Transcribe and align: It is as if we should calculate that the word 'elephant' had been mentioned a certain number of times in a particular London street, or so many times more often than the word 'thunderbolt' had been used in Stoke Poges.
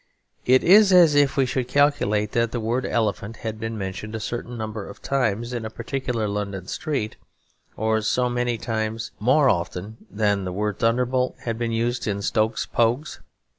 It 0.47 0.63
is 0.63 0.91
as 0.91 1.13
if 1.13 1.37
we 1.37 1.45
should 1.45 1.67
calculate 1.67 2.31
that 2.31 2.51
the 2.51 2.59
word 2.59 2.87
'elephant' 2.87 3.37
had 3.45 3.59
been 3.59 3.77
mentioned 3.77 4.15
a 4.15 4.19
certain 4.19 4.57
number 4.57 4.89
of 4.89 4.99
times 5.03 5.53
in 5.53 5.63
a 5.63 5.69
particular 5.69 6.27
London 6.27 6.65
street, 6.65 7.17
or 7.77 8.01
so 8.01 8.27
many 8.27 8.57
times 8.57 9.11
more 9.19 9.47
often 9.47 9.97
than 10.09 10.43
the 10.43 10.51
word 10.51 10.79
'thunderbolt' 10.79 11.35
had 11.41 11.59
been 11.59 11.71
used 11.71 12.07
in 12.07 12.23
Stoke 12.23 12.55
Poges. 12.75 13.19